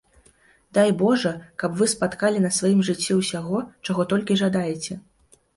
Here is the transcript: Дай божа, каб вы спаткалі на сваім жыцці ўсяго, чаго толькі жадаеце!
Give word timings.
Дай 0.77 0.89
божа, 1.01 1.33
каб 1.63 1.75
вы 1.81 1.89
спаткалі 1.93 2.41
на 2.47 2.51
сваім 2.61 2.81
жыцці 2.87 3.19
ўсяго, 3.21 3.63
чаго 3.89 4.01
толькі 4.15 4.41
жадаеце! 4.43 4.93